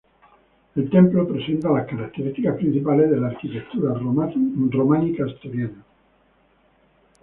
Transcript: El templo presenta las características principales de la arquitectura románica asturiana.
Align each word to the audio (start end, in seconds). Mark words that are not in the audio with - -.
El 0.75 0.89
templo 0.89 1.27
presenta 1.27 1.69
las 1.69 1.85
características 1.85 2.55
principales 2.55 3.11
de 3.11 3.17
la 3.19 3.27
arquitectura 3.27 3.93
románica 3.93 5.25
asturiana. 5.25 5.85